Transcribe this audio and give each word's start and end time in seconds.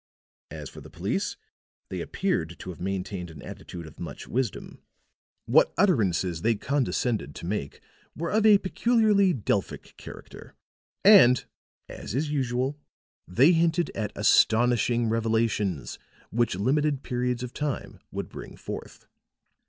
As 0.49 0.67
for 0.67 0.81
the 0.81 0.89
police, 0.89 1.37
they 1.89 2.01
appeared 2.01 2.57
to 2.57 2.71
have 2.71 2.81
maintained 2.81 3.29
an 3.29 3.43
attitude 3.43 3.85
of 3.85 3.99
much 3.99 4.27
wisdom. 4.27 4.81
What 5.45 5.75
utterances 5.77 6.41
they 6.41 6.55
condescended 6.55 7.35
to 7.35 7.45
make 7.45 7.81
were 8.15 8.31
of 8.31 8.43
a 8.43 8.57
peculiarly 8.57 9.31
Delphic 9.31 9.93
character; 9.97 10.55
and, 11.05 11.45
as 11.87 12.15
is 12.15 12.31
usual, 12.31 12.79
they 13.27 13.51
hinted 13.51 13.91
at 13.93 14.11
astonishing 14.15 15.07
revelations 15.07 15.99
which 16.31 16.55
limited 16.55 17.03
periods 17.03 17.43
of 17.43 17.53
time 17.53 17.99
would 18.11 18.27
bring 18.27 18.55
forth. 18.57 19.05